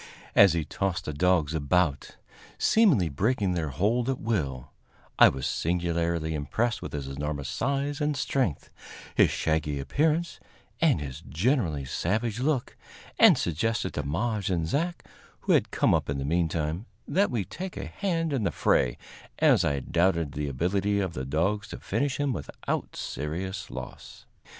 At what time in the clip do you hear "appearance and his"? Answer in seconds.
9.79-11.21